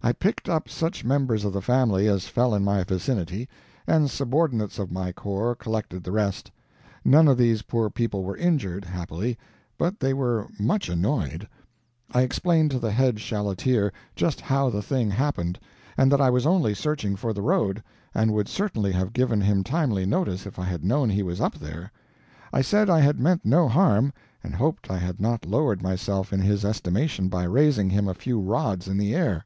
I 0.00 0.12
picked 0.12 0.48
up 0.48 0.70
such 0.70 1.04
members 1.04 1.44
of 1.44 1.52
the 1.52 1.60
family 1.60 2.08
as 2.08 2.28
fell 2.28 2.54
in 2.54 2.64
my 2.64 2.82
vicinity, 2.84 3.46
and 3.86 4.08
subordinates 4.08 4.78
of 4.78 4.92
my 4.92 5.12
corps 5.12 5.56
collected 5.56 6.02
the 6.04 6.12
rest. 6.12 6.50
None 7.04 7.26
of 7.28 7.36
these 7.36 7.62
poor 7.62 7.90
people 7.90 8.22
were 8.22 8.36
injured, 8.36 8.84
happily, 8.86 9.36
but 9.76 9.98
they 10.00 10.14
were 10.14 10.46
much 10.58 10.88
annoyed. 10.88 11.46
I 12.12 12.22
explained 12.22 12.70
to 12.70 12.78
the 12.78 12.92
head 12.92 13.18
chaleteer 13.18 13.92
just 14.14 14.40
how 14.40 14.70
the 14.70 14.80
thing 14.80 15.10
happened, 15.10 15.58
and 15.98 16.10
that 16.12 16.22
I 16.22 16.30
was 16.30 16.46
only 16.46 16.72
searching 16.74 17.14
for 17.16 17.34
the 17.34 17.42
road, 17.42 17.82
and 18.14 18.32
would 18.32 18.48
certainly 18.48 18.92
have 18.92 19.12
given 19.12 19.42
him 19.42 19.64
timely 19.64 20.06
notice 20.06 20.46
if 20.46 20.58
I 20.60 20.64
had 20.64 20.84
known 20.84 21.10
he 21.10 21.24
was 21.24 21.40
up 21.40 21.56
there. 21.56 21.90
I 22.52 22.62
said 22.62 22.88
I 22.88 23.00
had 23.00 23.20
meant 23.20 23.44
no 23.44 23.66
harm, 23.68 24.14
and 24.44 24.54
hoped 24.54 24.90
I 24.90 24.98
had 24.98 25.20
not 25.20 25.44
lowered 25.44 25.82
myself 25.82 26.32
in 26.32 26.40
his 26.40 26.64
estimation 26.64 27.28
by 27.28 27.42
raising 27.42 27.90
him 27.90 28.08
a 28.08 28.14
few 28.14 28.38
rods 28.40 28.86
in 28.88 28.96
the 28.96 29.14
air. 29.14 29.44